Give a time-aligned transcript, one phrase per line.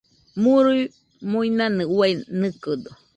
[0.41, 2.91] Murui-muinanɨ uai nɨkɨdo.